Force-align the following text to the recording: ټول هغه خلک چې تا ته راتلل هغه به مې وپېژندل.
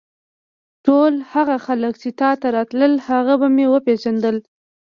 ټول 0.85 1.13
هغه 1.33 1.55
خلک 1.65 1.93
چې 2.01 2.09
تا 2.21 2.31
ته 2.41 2.47
راتلل 2.57 2.93
هغه 3.09 3.33
به 3.39 3.47
مې 3.55 3.65
وپېژندل. 3.69 4.37